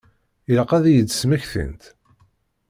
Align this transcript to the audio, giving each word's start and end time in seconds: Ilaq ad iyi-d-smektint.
Ilaq 0.51 0.71
ad 0.77 0.85
iyi-d-smektint. 0.87 1.83